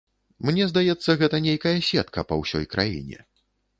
[0.49, 3.19] Мне здаецца, гэта нейкая сетка па ўсёй краіне.